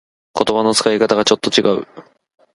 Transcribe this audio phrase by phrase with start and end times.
[0.33, 1.87] 言葉の使い方がちょっと違う